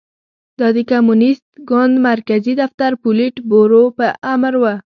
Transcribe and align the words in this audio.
دا 0.59 0.67
د 0.75 0.77
کمونېست 0.91 1.45
ګوند 1.69 1.95
مرکزي 2.09 2.53
دفتر 2.61 2.91
پولیټ 3.01 3.35
بورو 3.49 3.83
په 3.97 4.05
امر 4.33 4.53
و 4.61 4.63